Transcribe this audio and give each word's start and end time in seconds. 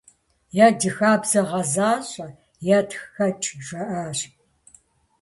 Е 0.65 0.67
ди 0.79 0.89
хабзэ 0.95 1.41
гъэзащӀэ, 1.49 2.27
е 2.75 2.79
тхэкӀ,- 2.89 3.51
жаӀащ. 3.65 4.19